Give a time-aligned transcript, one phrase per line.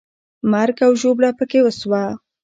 [0.51, 2.03] مرګ او ژوبله پکې وسوه.